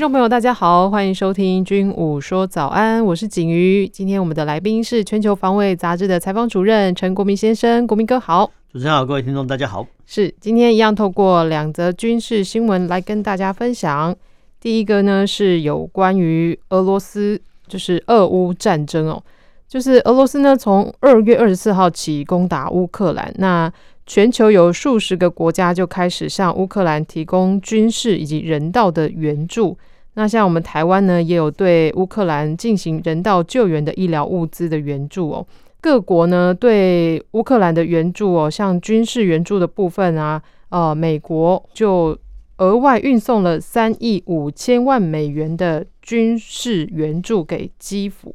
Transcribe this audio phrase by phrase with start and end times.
[0.00, 3.86] 听众朋友，大家好，欢迎收听《军武说早安》，我是景瑜。
[3.86, 8.50] 今天我们的来宾是《全球防卫杂志》的采访主任陈国民先生，国民哥好。
[8.72, 9.86] 主持人好，各位听众大家好。
[10.06, 14.16] 是，今天一样透过两则军事新闻来跟大家分享。
[14.58, 17.38] 第一个呢是有关于俄罗斯。
[17.68, 19.22] 就是俄乌战争哦，
[19.68, 23.70] 就是俄罗斯呢，从二月二十四号起攻打乌克兰，那
[24.06, 29.76] 全球有数十个国家就开始向乌克兰提供军事以及人道的援助。
[30.14, 35.46] 那像我们台湾呢，也有对乌克兰进行人道救援的医疗物资的援助哦。
[35.80, 42.18] 各国呢对乌克兰的援助哦，像军事援助的部分啊，呃，美国就
[42.58, 45.86] 额外运送了三亿五千万美元的。
[46.02, 48.34] 军事援助给基辅，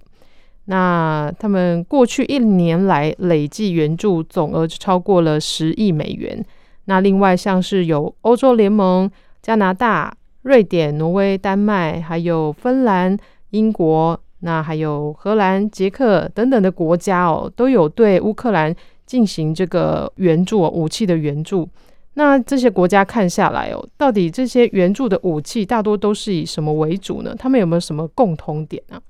[0.65, 6.45] 那他们过去一年来累计援助总额就超过了十亿美元。
[6.85, 9.11] 那另外像是有欧洲联盟、
[9.41, 13.17] 加拿大、瑞典、挪威、丹麦，还有芬兰、
[13.49, 18.73] 英国，那还有荷兰、捷克等等的国家哦，都有对乌克兰
[19.07, 21.67] 进行这个援助，武器的援助。
[22.13, 27.35] 那这些国家看下来哦，到底这些援助的武器大多都是以什么为主呢？
[27.37, 29.01] 他们有没有什么共同点呢？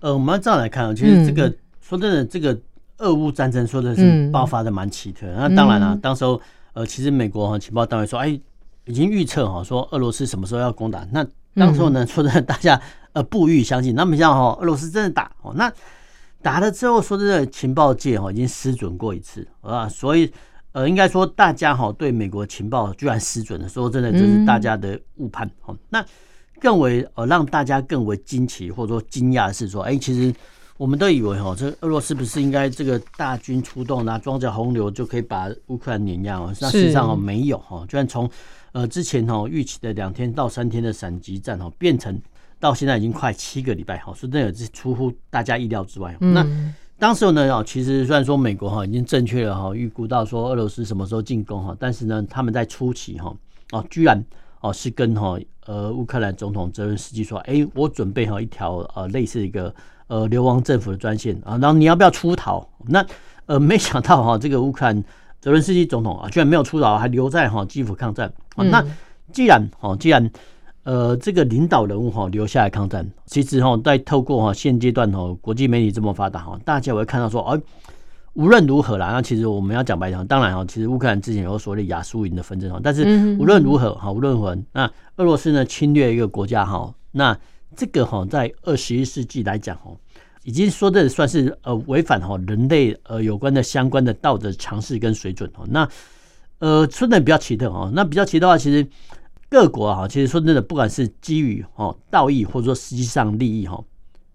[0.00, 2.58] 呃，我们要这样来看啊，其实这个、嗯、说真的，这个
[2.96, 5.26] 俄乌战争说的是爆发的蛮奇特。
[5.26, 6.40] 嗯、那当然了、啊，当时候
[6.72, 8.40] 呃，其实美国哈情报单位说，哎，
[8.88, 11.06] 已经预测哈，说俄罗斯什么时候要攻打。
[11.12, 12.80] 那当时候呢，说真的，大家
[13.12, 13.94] 呃不予相信。
[13.94, 15.72] 那么像哈，俄罗斯真的打哦，那
[16.42, 20.32] 打了之后，说真的，情报界哈已经失准过一次啊，所以。
[20.72, 25.50] 呃，应该说，大家哈对美国情报居然失准了，说真的，这是大家的误判。
[25.64, 26.04] 哦，那
[26.60, 30.32] 更为呃让大家更为惊奇或者说惊讶的是说，哎，其实
[30.78, 36.54] 我们都以为哈，这俄罗斯不是应该这个大军出动，拿装甲洪流就可以把乌克兰碾压哦？
[36.60, 38.30] 那实上哦没有哈，居然从
[38.70, 42.16] 呃之前哦预期的两天到三天的闪击战哈，变成
[42.60, 46.16] 到现在已经快七个礼拜哈，说真的是出乎大家意料之外。
[46.20, 46.46] 那
[46.96, 53.36] 当时呢，哦，其实虽然说美国哈已经正确了哈预估到说俄罗斯什么时候进攻哈，但是呢，他们在初期哈
[53.72, 54.24] 哦，居然
[54.60, 59.74] 哦是跟哈呃乌克兰总统泽伦斯基说，哎，我准备哈一条呃类似一个
[60.08, 62.66] 呃流亡政府的专线啊，然后你要不要出逃？
[62.86, 63.06] 那
[63.46, 65.04] 呃没想到哈这个乌克兰
[65.40, 68.32] 泽伦斯基总统啊居然没有出逃，还留在哈基辅抗战。
[68.56, 68.84] 那
[69.32, 70.28] 既然哈既然
[70.84, 77.60] 呃，这个领导人物哈留下来抗战，其实哈在透过哈现阶段哈国际媒体这么发达哈，大家会看到说，哎，
[78.32, 83.04] 无论如何啦，那其实我们要讲白讲，当然哈，其实乌克兰之前有所谓的亚速营的纷争哈，但是
[83.38, 87.36] 无论如何哈，无论如何，那俄罗斯呢侵略一个国家哈，那
[87.76, 89.90] 这个哈在二十一世纪来讲哈，
[90.44, 95.88] 已经说的算是呃违反哈人类呃有关的相关的道德常识跟水准哈，那
[96.58, 98.86] 呃说的比较奇特哈，那比较奇特的话，其实。
[99.50, 103.82] 各国啊，其实说真的，不管是基于哈道义，或者说实际上利益哈，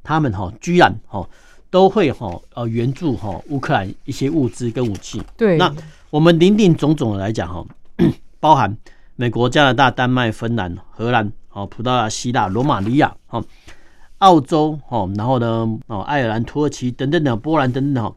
[0.01, 1.29] 他们哈居然哈
[1.69, 5.22] 都会哈呃援助哈乌克兰一些物资跟武器。
[5.38, 5.72] 对，那
[6.09, 7.63] 我们林林总总的来讲哈，
[8.41, 8.75] 包含
[9.16, 13.41] 美国、加拿大、丹麦、芬兰、荷兰、哦葡萄牙、希腊、罗马尼亚、哈
[14.18, 18.14] 澳洲、哈然后呢哦爱尔兰、土耳其等等等波兰等等哈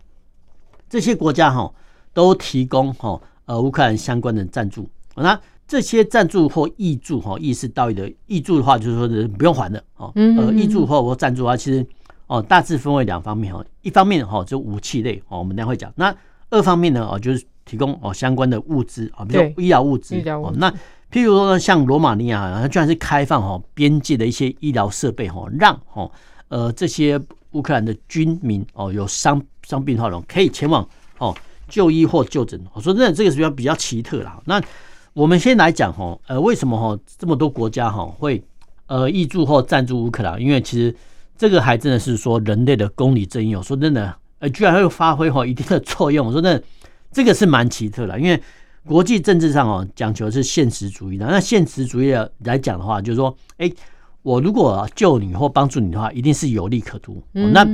[0.89, 1.73] 这些国家哈
[2.13, 4.89] 都提供哈呃乌克兰相关的赞助。
[5.15, 10.13] 那这些赞助或益助哈，义是道义的益助的话，就是说的不用还的哦。
[10.15, 11.85] 呃，益助或或赞助啊，其实
[12.29, 13.65] 哦大致分为两方面哈。
[13.83, 15.93] 一方面哈就武器类哦，我们等下会讲。
[15.97, 16.15] 那
[16.51, 20.53] 二方面呢哦就是提供哦相关的物资啊，比如医疗物资哦。
[20.57, 20.73] 那
[21.16, 26.11] 譬如说呢，像罗马尼亚，它居然是开放哈边界的一些医疗设备哈，让哈
[26.49, 27.19] 呃这些
[27.52, 30.87] 乌克兰的军民哦有伤伤病的话可以前往
[31.17, 31.35] 哦
[31.70, 32.62] 就医或就诊。
[32.75, 34.38] 我说真的，这个是比较比较奇特啦。
[34.44, 34.61] 那
[35.14, 38.44] 我们先来讲哈，呃，为什么哈这么多国家哈会
[38.88, 40.38] 呃挹注或赞助乌克兰？
[40.38, 40.94] 因为其实
[41.38, 43.56] 这个还真的是说人类的公理正义。
[43.56, 46.26] 我说真的，呃，居然会发挥哈一定的作用。
[46.26, 46.62] 我说真的，
[47.11, 48.20] 这个是蛮奇特的。
[48.20, 48.38] 因为
[48.87, 51.27] 国际政治上哦讲求的是现实主义的。
[51.27, 53.71] 那现实主义来讲的话，就是说，哎，
[54.23, 57.23] 我如果救你或帮助你的话，一定是有利可图。
[57.33, 57.67] 那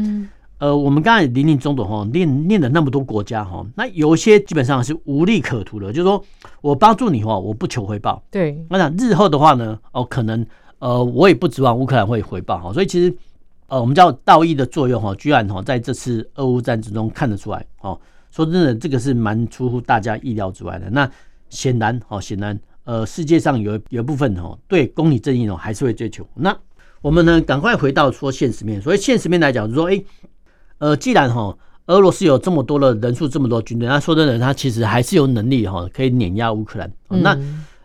[0.58, 6.24] 呃，我们刚才林林总总哈念念了那么多国家哈，那有一些基本上是无利可图的，就是说
[6.60, 8.22] 我帮助你哈，我不求回报。
[8.30, 10.46] 对，我想日后的话呢，哦，可能
[10.78, 13.12] 呃，我也不指望乌克兰会回报哈，所以其实
[13.66, 17.98] 呃，我们叫道义的作用哈，居然哈在这次俄乌战争中看得出来哦。
[18.32, 20.90] 说真的，这个是蛮出乎大家意料之外的。
[20.90, 21.08] 那
[21.48, 26.26] 显然哦，显然呃，世界上有有一部分哦对公理正义哦还是会追求。
[26.34, 26.52] 那
[27.00, 28.82] 我们呢，赶快回到说现实面。
[28.82, 30.02] 所以现实面来讲，就是说哎，
[30.78, 31.56] 呃，既然哈
[31.86, 36.92] 俄罗斯有这么多的人数，这么多军队，那说真的，他其实还是有能力哈可以碾压乌克兰。
[37.08, 37.38] 那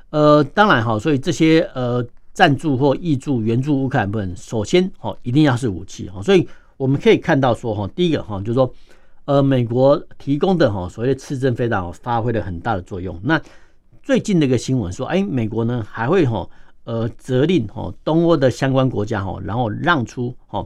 [0.09, 2.03] 呃，当然哈，所以这些呃。
[2.37, 6.47] 赞助或挹助援助乌克兰部分，首先哦，一定要是武器哈，所以
[6.77, 8.71] 我们可以看到说哈，第一个哈，就是说
[9.27, 13.19] 呃，美国提供的哈所谓的刺针飞弹发挥了很大的作用。
[13.23, 13.39] 那
[14.01, 16.49] 最近的一个新闻说，哎，美国呢还会哈
[16.85, 20.65] 呃责令哈东欧的相关国家哈，然后让出哈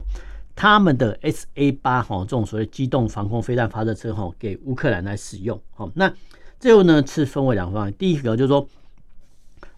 [0.54, 5.60] 他们的 S A 八哈这种所谓机动防空飞弹发射车哈给乌克兰来使用。
[5.74, 6.12] 好，那
[6.60, 8.66] 最后呢是分为两方面，第一个就是说。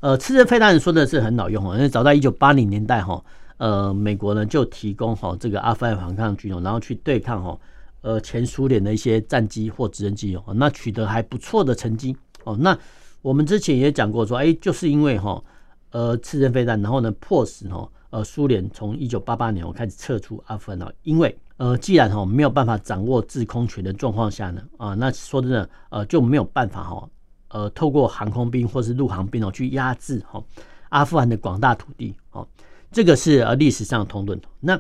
[0.01, 3.25] 呃，刺针飞弹说的是很好用哦，因为早在一九八零年代哈，
[3.57, 7.59] 呃，美国呢就提供哈这个阿富汗反抗军哦，然后去对抗哈
[8.05, 12.15] 呃前苏联的一些战机或直升机哦，那取得还不错的成绩
[12.45, 12.57] 哦。
[12.61, 12.79] 那
[13.23, 15.43] 我们之前也讲过说，哎，就是因为哈
[15.91, 27.09] 呃次针飞弹，然后呢迫使哈呃苏联从一九八八年开始撤出阿富汗了，因为呃既然哈没有办法掌握制空权的状况下呢啊，那说真的呃就没有办法哈。
[27.49, 30.43] 呃，透过航空兵或是陆航兵哦，去压制哈
[30.89, 32.45] 阿富汗的广大土地哦，
[32.91, 34.37] 这个是呃历史上的通论。
[34.59, 34.77] 那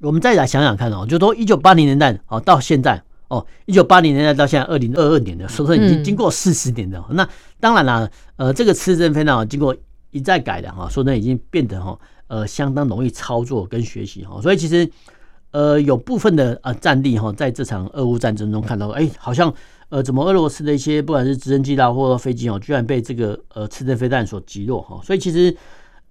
[0.00, 7.02] 我们再来想想看哦，就说一九八零年代哦到现在哦，一九八零年代到现在二零二二年的，说说已经经过四十年的。
[7.10, 7.28] 那
[7.58, 9.74] 当然了，呃，这个刺针飞弹经过
[10.10, 11.98] 一再改良哈，说呢已经变得哈
[12.28, 14.88] 呃相当容易操作跟学习哈，所以其实
[15.50, 19.52] 呃有部分的呃战力哈，在这场俄乌战争中看到，哎，好像。
[19.88, 25.00] 呃，怎么俄罗斯的一些不管是直升机啦，或者飞机哦，居然被这个呃刺针飞弹所击落哈？
[25.04, 25.56] 所以其实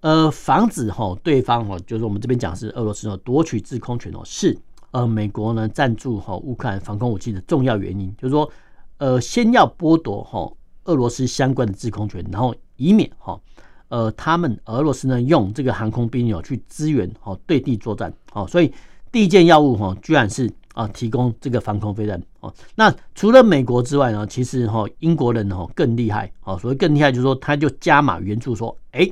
[0.00, 4.56] 呃，防止哈对方哈，就是我们这边讲是俄罗斯哦夺取制空权哦，是
[4.90, 8.50] 呃美国呢赞助哈乌克兰防空武器的重要原因，就是说
[8.98, 10.52] 呃先要剥夺哈
[10.84, 13.40] 俄罗斯相关的制空权，然后以免哈
[13.88, 18.72] 呃他们俄罗斯呢用这个航空兵哦去支援哦对地作战哦，所以
[19.10, 20.50] 第一件要务哈居然是。
[20.76, 22.52] 啊，提供这个防空飞弹哦。
[22.74, 26.58] 那除了美国之外呢，其实哈英国人哈更厉害哦。
[26.58, 29.10] 所以更厉害，就是说他就加码援助，说哎，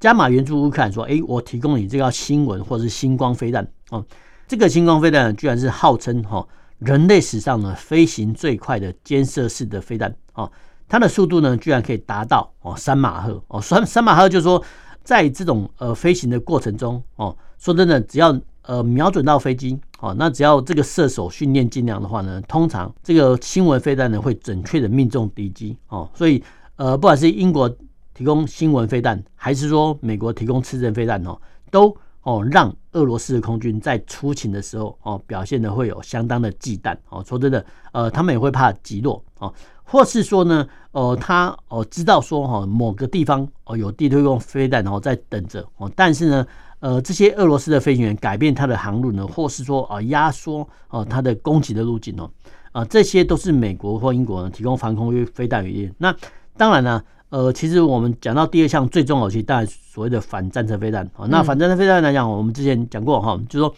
[0.00, 4.04] 加码援助乌克兰，说哎，我提供你这个新闻或者是星光飞弹哦。
[4.46, 6.46] 这个星光飞弹居然是号称哈
[6.78, 10.50] 人类史上呢飞行最快的肩射式的飞弹哦。
[10.88, 13.60] 它的速度呢居然可以达到哦三马赫哦。
[13.60, 14.62] 三三马赫就是说
[15.02, 19.78] 在这种呃飞行的过程中哦，说真的，只要呃瞄准到飞机。
[20.00, 26.08] 哦，那只要这个射手训练精良的话呢，通常这个新闻飞弹呢会准确的命中敌机哦。
[26.14, 26.40] 所以
[26.76, 27.68] 呃，不管是英国
[28.18, 37.22] 提供新闻飞弹，还是说美国提供刺针飞弹哦，都哦让俄罗斯的空军在出勤的时候哦表现的会有相当的忌惮哦。
[37.24, 39.54] 说真的，呃，他们也会怕击落哦，
[39.84, 46.44] 或是说呢，呃，他哦知道说哈某个地方哦有地对空飞弹哦在等着哦，但是呢。
[46.80, 52.30] 呃，这些俄罗斯的飞行员改变他的航路呢，或是说啊压缩哦他的攻击的路径哦，
[52.70, 55.92] 啊这些都是美国或英国呢提供防空飞弹原因。
[55.98, 56.14] 那
[56.56, 61.26] 当然呢，呃，其实我们讲到第二项最重要的，其实当然所谓的反战车飞弹啊。
[61.28, 63.74] 那反战车飞弹来讲，我们之前讲过哈，就是说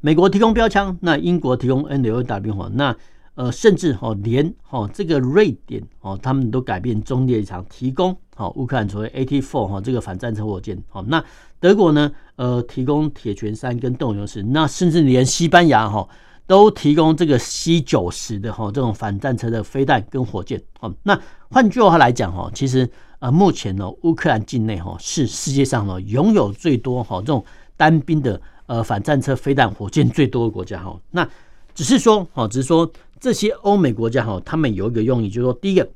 [0.00, 2.96] 美国提供标枪，那英国提供 NLW 哈，那。
[3.36, 10.76] 呃，甚至哦，连哦这个瑞典哦，他们都改变中立场，提供哦乌克兰所谓 AT4 哈这个反战车火箭。
[10.90, 11.24] 好，那
[11.58, 16.06] 德国呢，呃，提供铁拳三跟斗牛士，那甚至连西班牙哈
[16.50, 20.60] 都提供这个 C 九十的哈这种反战车的飞弹跟火箭。
[20.80, 21.16] 哦，那
[21.48, 22.90] 换句话来讲哈，其实
[23.20, 27.44] 呃目前呢，乌克兰境内哈是世界上呢拥有最多哈这种
[27.76, 31.00] 单兵的呃反战车飞弹火箭最多的国家哈。
[31.12, 31.28] 那
[31.72, 32.90] 只是说哦，只是说。
[33.20, 35.86] 这些欧美国家哈，他们有一个用意，就是说，第一个，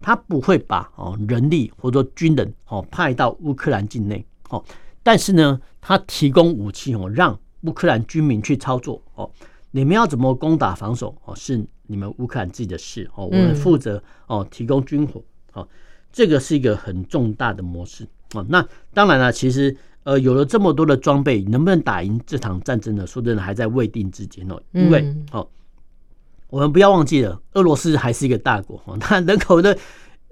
[0.00, 4.60] 他不会把哦人力或者说军人哦派到乌克兰境内哦，
[5.00, 9.30] 但是呢，他提供武器哦，让乌克兰军民去操作哦。
[9.76, 15.68] 你们要怎么攻打防守哦，是你们乌克兰自己的事哦，我们负责哦提供军火哦，
[16.10, 18.42] 这个是一个很重大的模式哦。
[18.48, 23.06] 那当然了，其实呃有了这么多的装备，能不能打赢这场战争呢？
[23.06, 25.46] 说真的，还在未定之间哦，因为哦。
[26.48, 29.76] 我们不要忘记了，俄罗斯还是一个大国哦，它人口的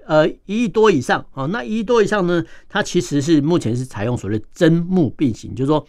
[0.07, 5.85] 呃一亿多以上哦，那一亿多以上呢，它其实是目前是采用所谓的征募并行，就是说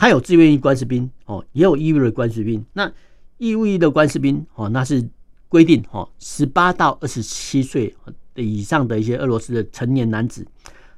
[0.00, 2.64] 它有自愿役官士兵哦，也有义务的官士兵。
[2.72, 2.90] 那
[3.36, 5.06] 义务役的官士兵哦，那是
[5.46, 7.94] 规定哦，十八到二十七岁
[8.34, 10.42] 以上的一些俄罗斯的成年男子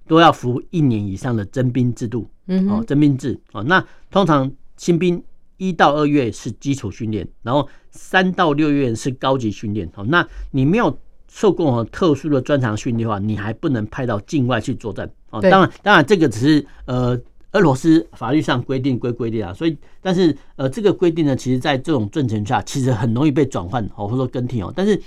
[0.06, 3.64] 都要服一年以上的征兵制度嗯，哦，征兵制哦。
[3.64, 5.21] 那通常新兵
[5.56, 9.90] 一到二月是基础训练，然后三到六月是高级训练。
[9.97, 15.11] 哦，那你没有受过特殊的专长训练的话，你还不能派到境外去作战。
[15.30, 17.21] 哦，当然，当然这个只是呃。
[17.52, 24.73] 俄罗斯法律上规定归规定啊，所以但是呃这个规定呢，其实在这种政权下，其实很容易被转换哦，或者说更替哦。
[24.75, 24.99] 但是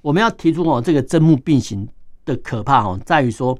[0.00, 1.88] 我们要提出哦，这个针目并行
[2.24, 3.58] 的可怕哦，在于说，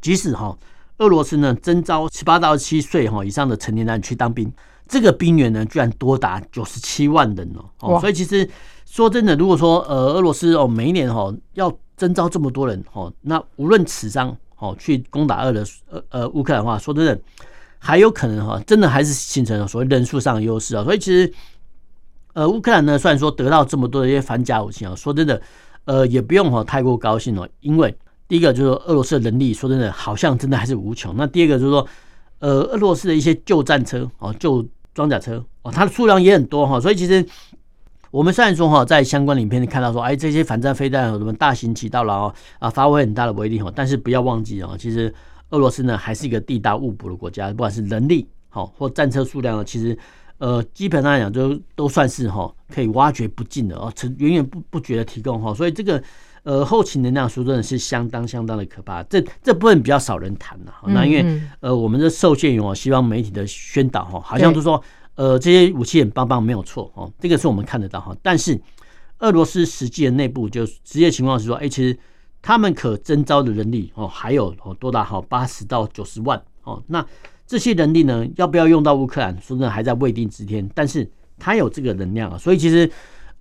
[0.00, 0.56] 即使哈
[0.98, 4.48] 俄罗斯呢征召十八到七岁哈以上的成年男去当兵，
[4.86, 8.48] 这个兵员呢居然多达九十七万人哦哦，所以其实
[8.86, 14.36] 说真的，如果说呃俄罗斯哦每一年哦要征召这么多人哦，那无论此伤。
[14.64, 17.20] 哦，去攻打俄的呃呃乌克兰的话，说真的，
[17.78, 20.82] 还有可能哈，真的还是形成了所谓人数上的优势啊。
[20.82, 21.30] 所以其实，
[22.32, 25.42] 呃，乌克兰呢，虽然说得到这么多的一些反甲武器啊，说真的，
[25.84, 27.46] 呃，也不用哈太过高兴哦。
[27.60, 27.94] 因为
[28.26, 31.14] 第一个就是说，俄罗斯的能力，说真的，好像真的还是无穷。
[31.16, 31.86] 那第二个就是说，
[32.38, 36.80] 呃，俄罗斯的一些旧战车哦，旧装甲车哦，它的数量也很多哈。
[36.80, 37.26] 所以其实。
[38.14, 45.12] 我们虽然说哈，在相关影片里看到说，哎，这些反战飞弹有什么大行其道了哦，啊，发挥很大的威力哈，但是不要忘记哦，其实
[45.50, 49.98] 俄罗斯呢还是一个地大物博的国家，不管是人力好或战车数量呢，其实
[50.38, 56.00] 呃基本上来讲就都算是哈可以挖掘不尽的哦，源源不不绝的提供哈，所以这个
[56.44, 64.80] 呃后勤能量说真的是相当相当的可怕，这这部分比较少人谈了，那因为呃我们的受限于哦西方媒体的宣导哈，好像都说。
[65.16, 68.16] 呃，这些武器很棒棒，没有错哦，这个是我们看得到哈。
[68.20, 68.60] 但是
[69.20, 71.96] 俄罗斯实际的内部就实际情况是说，哎，其实
[72.42, 76.82] 他们可征召的人力哦，还有哦多达好八十到九十万哦。
[76.88, 77.06] 那
[77.46, 79.32] 这些人力呢，要不要用到乌克兰？
[79.40, 80.68] 说真的还在未定之天。
[80.74, 82.90] 但是他有这个能量啊，所以其实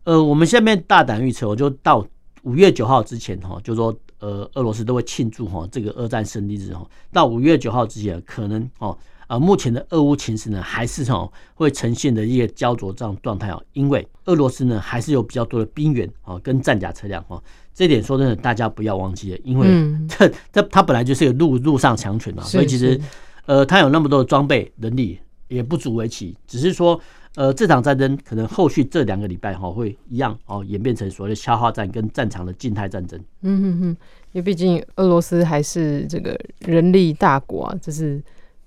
[0.03, 2.05] 呃，我们下面大胆预测，我就到
[2.43, 6.87] 五月九号之前哈，就说呃，俄罗斯都会庆祝哈这个二战胜利日哈。
[7.11, 8.95] 到五月九号之前，可能哦。
[9.33, 17.41] 啊，目前的俄乌情势呢，还是哦会呈现的一个焦灼这样状态哦，因为俄罗斯呢还是有比较多的兵员哦跟战甲车辆哦，
[17.73, 19.67] 这点说真的大家不要忘记了，因为
[20.07, 22.99] 这这它本来就是一个陆陆上强权嘛，所以其实
[23.47, 27.01] 呃它有那么多的装备能力也不足为奇，只是说
[27.33, 33.19] 呃这场战争可能后续这两个礼拜哈会一样哦演变成所谓的消耗战跟战场的静态战争。
[33.41, 33.85] 嗯哼哼，
[34.33, 38.21] 因为毕竟俄罗斯还是这个人力大国啊，就是。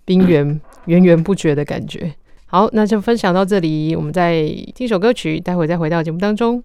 [0.07, 2.15] 冰原源源不绝的感觉。
[2.47, 6.63] 好，那就分享到这里，我们再听首歌曲，待会再回到节目当中。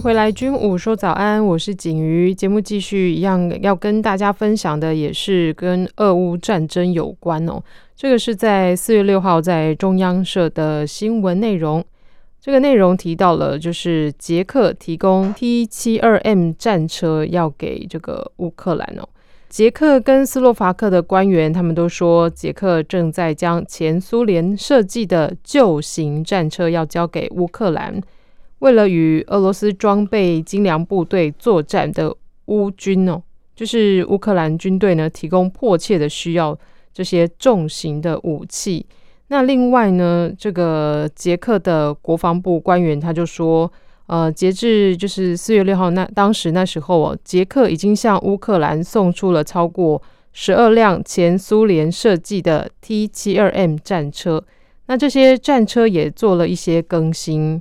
[0.00, 2.32] 回来，军武说早安，我是景瑜。
[2.32, 7.60] 节目继续一样，要跟大家分享的也是跟俄乌战争有关哦。
[7.96, 11.84] 这个是在四月六号在中央社的新闻内容。
[12.40, 19.08] 这个内容提到了，就是捷克提供 T 七二 M 战车要给这个乌克兰哦。
[19.48, 28.00] 捷克跟斯洛伐克的官员他们都说，捷克正在将前苏联设计的旧型战车要交给乌克兰。
[28.60, 32.14] 为了与俄罗斯装备精良部队作战的
[32.46, 33.22] 乌军哦，
[33.54, 36.58] 就是乌克兰军队呢，提供迫切的需要
[36.92, 38.84] 这些重型的武器。
[39.28, 43.70] 那另外呢，这个捷克的国防部官员他就说，
[44.06, 54.42] 呃，截至就是四月六号那当时那时候哦，捷克已经向乌克兰送出了超过十二辆前苏联设计的 T 七二 M 战车。
[54.86, 57.60] 那这些战车也做了一些更新。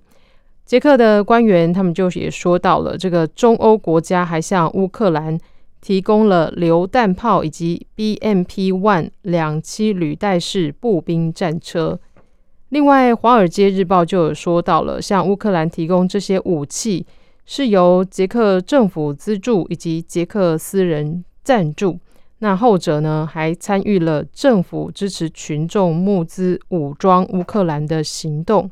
[0.67, 5.39] 捷克的官员他们就也说到了，这个中欧国家还向乌克兰
[5.79, 11.97] 提供了榴弹炮以及 BMP-1 两栖履带式步兵战车。
[12.67, 17.05] 另外，《华尔街日报》就有说到了，向乌克兰提供这些武器
[17.45, 21.97] 是由捷克政府资助以及捷克私人赞助。
[22.39, 28.69] 那后者呢，还参与了政府支持群众募资武装乌克兰的行动。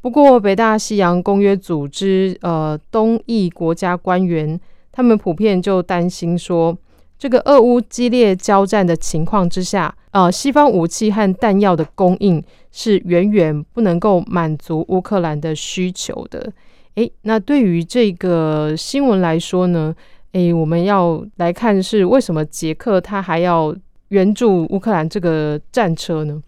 [0.00, 4.60] 不过，北大西洋公约组织呃东翼国家官员，
[4.92, 6.76] 他们普遍就担心说，
[7.18, 16.52] 这个俄乌激烈交战的情况之下，呃，西方武器和弹药的供应是远远不能够满足乌克兰的需求的。
[16.94, 19.94] 诶，那对于这个新闻来说呢，
[20.32, 23.74] 诶，我们要来看是为什么捷克他还要
[24.08, 26.40] 援助乌克兰这个战车呢？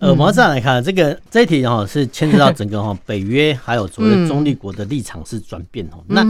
[0.00, 5.98] 呃，我们这样来看，这个这一题哈是牵涉到整个哈 北约还有所谓的中立国的立场是转变哦。
[6.06, 6.24] 那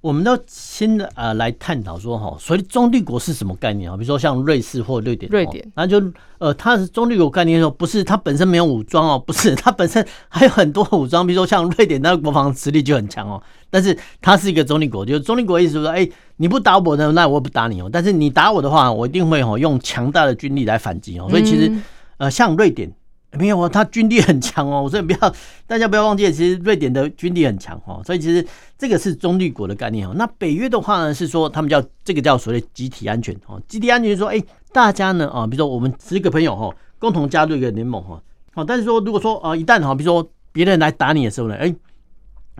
[0.00, 3.96] 我们都先呃来探讨说哈，所谓中立国是什么概念啊？
[3.96, 6.02] 比如说像瑞士或瑞典，瑞典，那就
[6.38, 13.40] 呃它是中立国概念说不是它本身没有武装哦， 不是它本身还有很多武装，比如说像瑞典，它的国防实力就很强哦。
[13.70, 17.88] 但是它是一个中立国，就是中立国意思是说，哎，你不打我呢，那我也不打你哦。
[17.92, 21.28] 但是你打我的话，我一定会哦用强大的军力来反击哦。
[21.30, 21.72] 所以其实。
[22.18, 22.92] 呃，像瑞典
[23.32, 25.34] 没有啊，他军力很强哦，所以不要
[25.66, 28.44] 大家不要忘记，其实瑞典的军力很强哦，所以其实
[28.78, 30.14] 这个是中立国的概念哦。
[30.16, 38.22] 那北约的话呢，是说他们叫这个叫所谓集体安全哦，集体安全说，哎，大家呢啊，比如说我们十个朋友哈，共同加入一个联盟哈，
[38.54, 41.74] 好，但是说如果说啊，一旦哈，比如说别人来打你的时候呢，哎，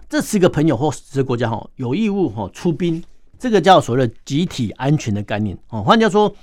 [0.08, 3.02] 这十个朋友或十个国家哈，有义务哈出兵，
[3.38, 6.36] 这个叫所谓的集体安全的概念哦，换句话说。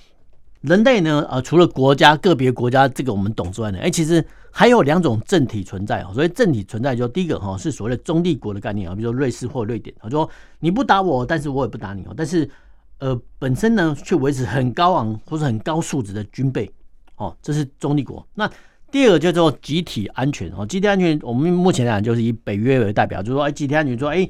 [0.65, 6.11] 人类呢，呃，除了国家个别国家这个我们懂之外呢，哎，其实还有两种政体存在哦。
[6.11, 10.27] 所以政体存在，就第一个哈是所谓的中立国的概念啊，比如说瑞士或瑞典，他说
[10.59, 12.13] 你不打我，但是我也不打你哦。
[12.17, 12.49] 但是
[12.97, 16.71] 呃，本身呢却维持很高昂或者很高素质的军备
[17.17, 18.25] 哦，这是中立国。
[18.33, 18.49] 那
[18.89, 24.27] 第二个叫做集体安全哦，集体安全我们目前来讲就是以北约为代表，就是说哎，集体安全说哎，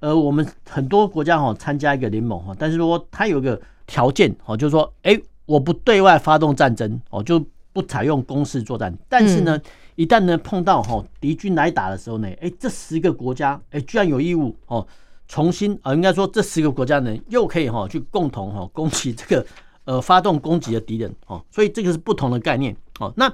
[0.00, 5.20] 呃，我们很多国家哈参加一个联盟哈，但是说它有一个条件哦，就是说哎。
[5.46, 8.96] 我不对外发动战争哦，就不采用攻势作战。
[9.08, 9.60] 但是呢，
[9.94, 14.86] 一旦呢碰到哈敌军来打的时候呢，哎，这十个国家哎居然有义务哦，
[15.28, 19.46] 重新啊，应该说这十个国家呢又可以哈去共同哈攻击这个
[19.84, 23.12] 呃发动攻击的敌人哦，所以这个是不同的概念哦。
[23.16, 23.30] 那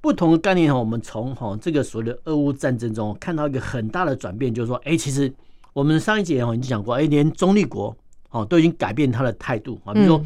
[0.00, 5.32] 不同的概念哈，我们从哈这个所谓的俄乌战争中看到一个很大的转变，就是说，哎，其实
[5.72, 7.96] 我们上一节哈已经讲过，哎，连中立国
[8.30, 10.24] 哦都已经改变他的态度啊，比如说。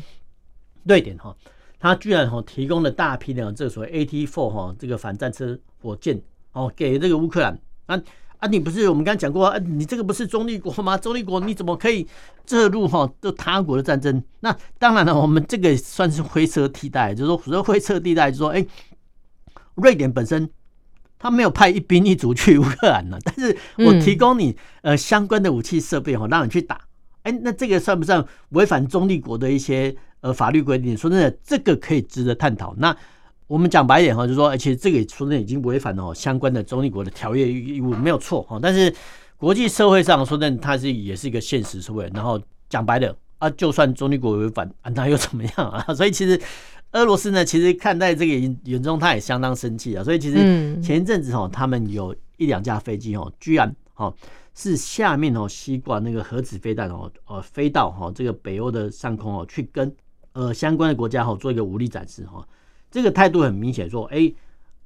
[0.84, 1.36] 瑞典哈，
[1.78, 6.20] 他居然哈提供了大批的这个所谓 AT4 哈这个反战车火箭
[6.52, 8.00] 哦给这个乌克兰啊
[8.38, 10.98] 啊，你不是我们刚刚讲过啊，你这个不是中立国吗？
[10.98, 12.04] 中立国你怎么可以
[12.44, 14.20] 介入哈这他国的战争？
[14.40, 18.66] 那当然了，我们这个算是灰色地带，就是说所谓灰色地带，就是说哎，
[19.76, 20.50] 瑞典本身
[21.20, 26.80] 他没有派一兵一卒去乌克兰呢，但是我提供你呃相关的武器设备哈，让你去打，
[27.22, 29.94] 哎，那这个算不算违反中立国的一些？
[30.22, 32.72] 呃，法律规定说真的，这个可以值得探讨。
[32.78, 32.96] 那
[33.48, 38.56] 我们讲白一点哈，就是说，而且这个说真的已经违反了相关的中立国的条约义务，没有错哈。
[38.62, 38.94] 但是
[39.36, 42.08] 国际社会上说真的，它是也是一个现实社会。
[42.14, 45.84] 然后讲白了啊，就算中立国违反啊，那又怎么样啊？
[45.92, 46.40] 所以其实
[46.92, 50.04] 俄罗斯呢，其实看待这个严中，他也相当生气啊。
[50.04, 50.36] 所以其实
[50.80, 54.14] 前一阵子哈，他们有一两架飞机哦，居然哈
[54.54, 59.94] 是下面哦吸挂那个核子飞弹哦，呃，飞到哈这个北欧的上空哦，去跟。
[60.34, 62.42] 呃，相关的国家哈做一个武力展示哈，
[62.90, 64.32] 这个态度很明显，说，哎，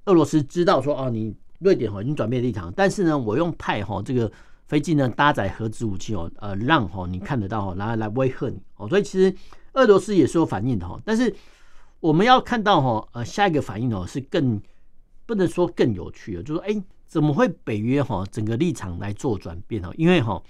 [0.07, 4.29] 俄罗斯知道说，哦，你瑞典哈已经转变立场，但是呢，我用派哈这个
[4.67, 9.33] 飞机呢搭载核子武器哦，呃，让哈你看得到然后来威吓你哦，所以其实
[9.75, 11.33] 俄罗斯也是有反应的哈，但是
[12.01, 14.61] 我们要看到哈，呃，下一个反应哦是更
[15.27, 16.83] 不能说更有趣的，就是哎，
[17.17, 19.91] 怎么会北约哈整个立场来做转变哈？
[19.97, 20.43] 因为哈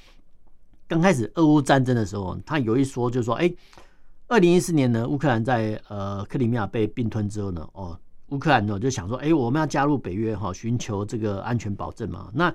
[0.88, 3.54] 刚开始俄乌战争的时候，他有一说就是说，哎。
[4.26, 7.96] 二零一四年呢，乌克兰在呃克里米亚被并吞之后呢，哦，
[8.30, 12.28] 乌克兰呢就想说，哎，我们要加入北约哈，寻求这个安全保证嘛。
[12.34, 12.52] 那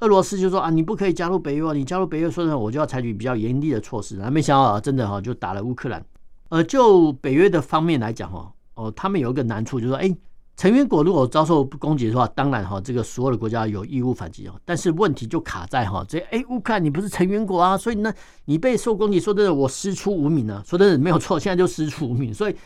[0.00, 4.16] 俄罗斯就说啊，你不可以加入北约，你加入北约，说呢，我就要采取比较严厉的措施。
[4.16, 6.04] 那没想到啊，真的哈，就打了乌克兰。
[6.50, 10.14] 呃，就北约的方面来讲哈，哦，他们有一个难处，就是说，哎。
[10.56, 14.54] 成员国如果遭受攻击的话，当然哈，这个所有的国家有义务反击哦。
[14.64, 18.10] 但是问题就卡在哈，这哎，乌克兰你不是成员国啊，所以呢，
[18.46, 22.32] 你被受攻击，说真的，我师出无名啊，说真的没有错，现在就师出无名。
[22.32, 22.56] 所以，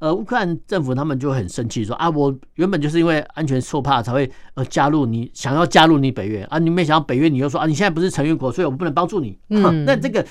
[0.00, 9.38] 呃，乌克兰政府他们就很生气，说啊，我原本就是因为安全受怕才会呃加入你，想要加入你北约啊，你没想到北约你又说啊，你现在不是成员国，所以我们不能帮助你。
[9.48, 10.24] 嗯，那这个。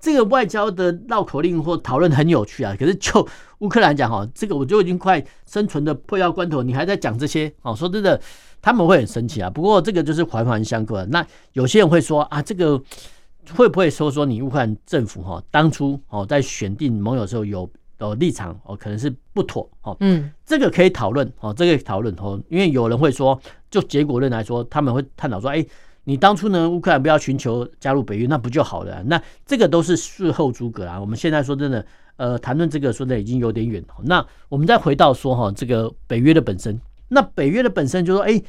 [0.00, 3.28] 这个外交的绕口令或讨论很有趣啊，可是就
[3.60, 8.18] 乌克兰讲哈，这个我就已经快生存的迫要关头，你还在讲这些哦，说真的，
[8.62, 9.50] 他们会很生气啊。
[9.50, 11.04] 不过这个就是环环相扣。
[11.04, 12.80] 那有些人会说啊，这个
[13.54, 19.94] 会不会说说你乌克兰政府哈，当初哦在选定盟友的时候有呃立场哦，可能是不妥哦。
[20.00, 23.38] 嗯，这个可以讨论哦，这个讨论哦，因为有人会说，
[23.70, 25.62] 就结果论来说，他们会探讨说，哎。
[26.10, 29.00] 你当初呢，乌克兰不要寻求加入北约，那不就好了？
[29.04, 31.00] 那这个都是事后诸葛啊。
[31.00, 33.80] 我们现在说真的，呃，谈论这个说的已经有点远。
[34.02, 38.42] 那我们再回到说哈，这个北约的本身，那北约的本身就说，哎，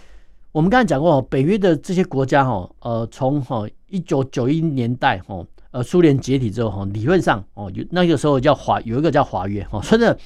[0.52, 10.17] 我们刚才讲过，北约的这些国家哈，呃，从哈一九九一年代哈，呃，苏联解体之后哈，理论上哦，有那个时候叫华，有一个叫华约哈，说的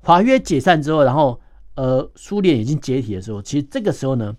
[0.00, 1.40] 华约解散之后，然后
[1.76, 4.36] 呃，苏联已经解体的时候，其实这个时候呢。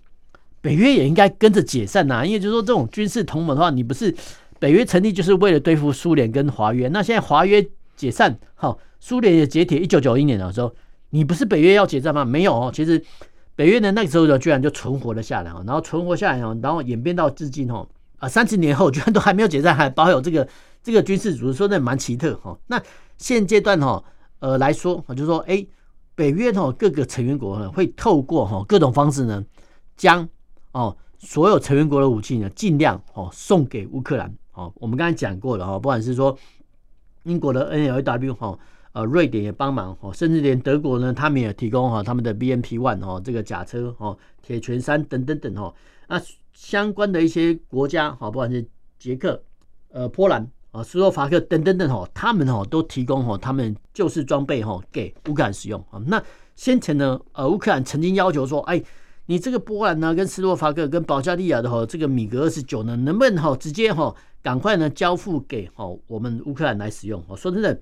[0.66, 4.12] 北约也应该跟着解散呐、啊，因为就是说这种军事同盟的话，你不是
[4.58, 6.88] 北约成立就是为了对付苏联跟华约？
[6.88, 10.74] 那现在华约解散，好，苏联也解体，一九九一年的时候，
[11.10, 12.24] 你不是北约要解散吗？
[12.24, 13.00] 没有哦，其实
[13.54, 17.86] 北约呢那个时候呢，居然就存活了下来，然后存活下来，然后演变到至今哦，
[18.18, 20.48] 啊，三十年后居然都还没有解散，还保有这个
[20.82, 22.58] 这个军事组织，说那蛮奇特哈。
[22.66, 22.82] 那
[23.18, 24.02] 现阶段哈，
[24.40, 25.64] 呃来说，我就说，哎，
[26.16, 29.44] 北约哈各个成员国呢会透过哈各种方式呢
[29.96, 30.28] 将。
[30.76, 34.30] 哦，所有成员国的武器呢，尽量哦送给乌克兰。
[34.52, 36.36] 哦，我们刚才讲过了哈，不管是说
[37.22, 38.58] 英国的 NLW 哈，
[38.92, 45.74] 呃，瑞典也帮忙哦，甚至连德国呢，他们也提供哈他们的 BMP One 哦，这个甲车哦，铁拳三等等等哦。
[46.08, 46.20] 那
[46.52, 48.66] 相关的一些国家哈，不管是
[48.98, 49.42] 捷克、
[49.90, 55.98] 呃波兰啊、斯洛伐克等等等哦，他们哦都提供哦他们旧式装备哈给乌克兰使用啊。
[56.06, 56.22] 那
[56.54, 58.82] 先前呢，呃，乌克兰曾经要求说，哎。
[59.26, 67.22] 你这个波兰呢，跟斯洛伐克、跟保加利亚的哈，这个米格二十九呢，能不能哈直接哈赶快呢交付给哈我们乌克兰来使用？
[67.28, 67.78] 哦，说真的，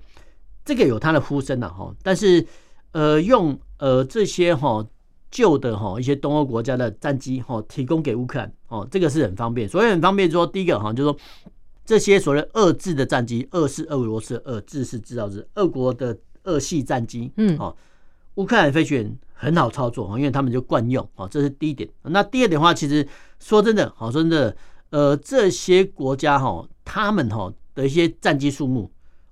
[0.63, 2.45] 这个有它的呼声呐哈，但是
[2.91, 4.85] 呃用呃这些哈
[5.29, 9.69] 旧的哈一些东欧国家的战机哈提供给乌克兰哦，这个是很方便。
[9.69, 11.19] 所以很方便说，第一个哈就是说
[11.85, 17.75] 这些所谓俄制的战机，俄是俄罗斯，俄制是制造是，俄国的俄系战机，嗯，哦，
[18.35, 19.17] 乌克兰飞行员。
[19.37, 21.87] 很好操作，因为他们就惯用啊，这是第一点。
[22.03, 23.05] 那第二点的话，其实
[23.37, 24.55] 说真的，好真的，
[24.91, 28.89] 呃，这些国家哈，他们哈的一些战机数目，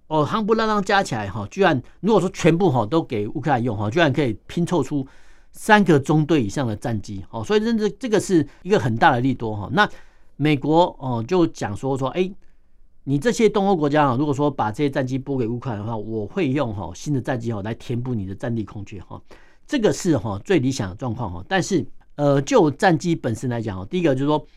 [0.07, 5.07] 哦，夯不啷当加起来哈，居然如果说全部哈都给乌克兰用哈，居然可以拼凑出
[5.53, 9.69] 三个中队以上的战机，哦，所以真的这个是一个很大的利多哈。
[9.71, 9.89] 那
[10.35, 12.29] 美国哦就讲说说，哎。
[13.05, 19.21] 你这些东欧国家啊，如果说把这些战机拨给乌克兰的话，我会用哈新的战机哈来填补你的战地空缺哈，
[19.67, 21.43] 这个是哈最理想的状况哈。
[21.47, 21.85] 但是
[22.15, 24.47] 呃，就战机本身来讲哈，第一个就是说，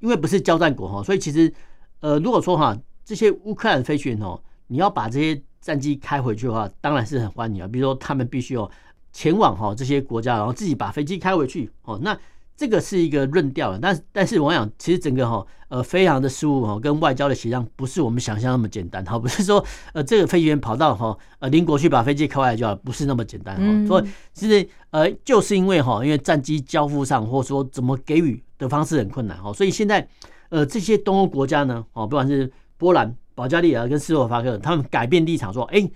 [0.00, 1.52] 因为不是交战国哈，所以其实
[2.00, 2.74] 呃，如果说哈
[3.04, 7.68] 这些乌克兰飞行员哦，你要把这些战机开回去的话，当然是很欢迎啊。
[7.68, 8.70] 比如说他们必须要
[9.12, 12.18] 前往哈这些国家，然后自己把飞机开回去哦，那。
[12.62, 23.88] 这个是一个论调，但是但是我想，其实整个哈呃飞航的事务哈跟外交的协商不是我们想象那么简单哈，不是说 呃这个飞行员跑到哈呃邻国去把飞机开回来就好，不是那么简单哈。
[23.88, 30.06] 所以其实呃就是因为哈因为战机交付上或者说怎么给予的方式很困难哈，所以现在
[30.50, 35.90] 呃这些东欧国家呢哦不管是波兰、保加利亚跟斯洛伐克，他们改变立场说，哎，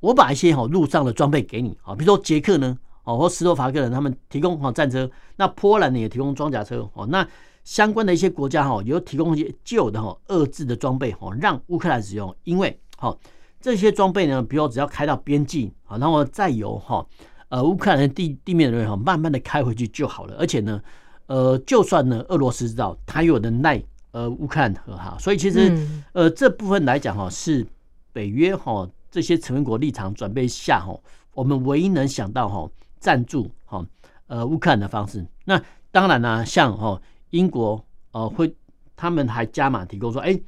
[0.00, 2.76] 我把一些哈陆上的装备给你啊，比如说捷克呢。
[3.04, 7.06] 哦，或斯洛伐克人他们提供哈战车，那波兰呢也提供装甲车哦。
[7.06, 7.26] 那
[7.64, 12.34] 相关的一些国家哈，有提供一些旧的哈遏制的装备哦，让乌克兰使用。
[12.44, 13.16] 因为哈
[13.60, 17.06] 这些装备呢，比如只要开到边境啊，然后再由哈
[17.48, 20.36] 呃乌克兰的地地面的人哈慢慢的开回去就好了。
[20.38, 20.82] 而且呢，
[21.26, 23.82] 呃，就算呢俄罗斯知道他有能耐
[24.12, 25.76] 呃乌克兰和哈，所以其实
[26.12, 27.66] 呃这部分来讲哈，是
[28.12, 30.98] 北约哈这些成员国立场转变下哈，
[31.34, 32.68] 我们唯一能想到哈。
[33.00, 33.84] 赞助哈
[34.26, 35.60] 呃乌克兰的方式，那
[35.90, 37.82] 当然呢、像哈英国
[38.12, 38.54] 呃会
[38.94, 40.38] 他们还加码提供说，哎、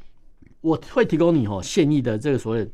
[0.61, 2.71] 我会提供你哦现役的这个所谓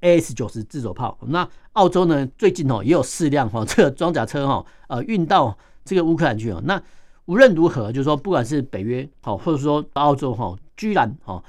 [0.00, 1.16] AS 九十自走炮。
[1.28, 6.60] 那澳洲呢最近哦也有四辆哈这个装甲车哈呃运到这个乌克兰去哦。
[6.64, 6.82] 那
[7.26, 11.42] 无论如何，就是说不管是北约哈或者说澳洲哈，居然哈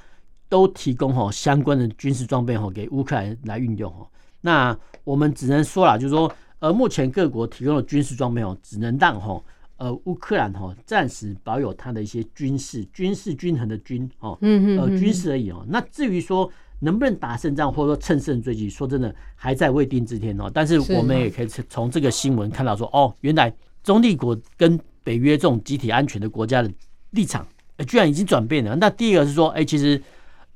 [0.48, 4.08] 都提供哈相关的军事装备哈给乌克兰来运用哈。
[4.40, 6.32] 那我们只能说啦，就是说。
[6.60, 9.40] 而目前各国提供的军事装备哦，只能让哈
[9.76, 15.64] 呃乌克兰哈暂时保有它的一些军事军事均衡的军哦，嗯呃军事而已哦。
[15.68, 20.50] 那至于说能不能打胜仗或者说乘胜追击，说真的还在未定之天哦。
[20.52, 23.52] 但是我们也可以从这个新闻看到说，哦，原来
[23.84, 26.68] 中立国跟北约这种集体安全的国家的
[27.10, 27.46] 立场，
[27.86, 28.74] 居然已经转变了。
[28.74, 30.00] 那第一个是说，哎，其实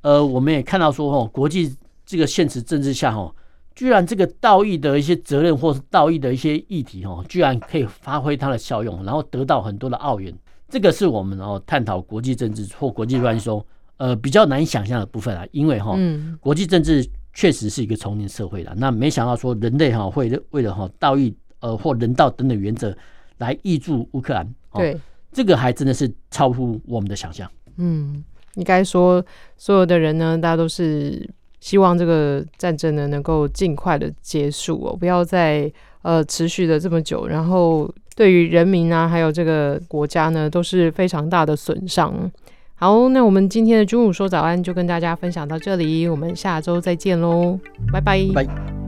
[0.00, 3.32] 呃我们也看到说，哦，国际这个现实政治下，哈。
[3.74, 10.32] 居然这个道义的一些责任，或是道义的一些议题，哦，居然可以发挥它的效用，然后得到很多的奥援。
[10.68, 13.64] 这个是我们哦探讨国际政治或国际关系中，
[13.98, 15.46] 呃，比较难以想象的部分啊。
[15.52, 15.98] 因为哈，
[16.40, 18.74] 国际政治确实是一个丛林社会的。
[18.76, 22.96] 那没想到说人类哈会为了哈道义呃或人道等等原则
[23.38, 24.54] 来挹注乌克兰。
[24.72, 24.98] 对，
[25.30, 27.50] 这个还真的是超乎我们的想象。
[27.76, 29.22] 嗯，应该说
[29.58, 31.28] 所有的人呢，大家都是
[31.62, 35.70] 希望这个战争呢能够尽快的结束哦，不要再
[36.02, 42.28] 呃持续的这么久，然后对于人民啊，还有这个国家呢，都是非常大的损伤。
[42.74, 47.60] 好，那我们今天的中午说早安就跟大家分享到这里，我们下周再见喽，
[47.92, 48.00] 拜。
[48.00, 48.81] 拜。